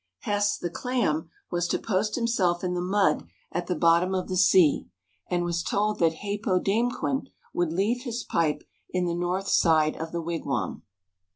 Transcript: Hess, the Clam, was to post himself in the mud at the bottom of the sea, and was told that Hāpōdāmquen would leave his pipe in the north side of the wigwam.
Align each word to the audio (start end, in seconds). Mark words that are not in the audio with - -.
Hess, 0.21 0.57
the 0.57 0.71
Clam, 0.71 1.29
was 1.51 1.67
to 1.67 1.77
post 1.77 2.15
himself 2.15 2.63
in 2.63 2.73
the 2.73 2.81
mud 2.81 3.27
at 3.51 3.67
the 3.67 3.75
bottom 3.75 4.15
of 4.15 4.27
the 4.29 4.35
sea, 4.35 4.87
and 5.29 5.43
was 5.43 5.61
told 5.61 5.99
that 5.99 6.13
Hāpōdāmquen 6.23 7.27
would 7.53 7.71
leave 7.71 8.01
his 8.01 8.23
pipe 8.23 8.63
in 8.89 9.05
the 9.05 9.13
north 9.13 9.47
side 9.47 9.95
of 9.97 10.11
the 10.11 10.19
wigwam. 10.23 10.81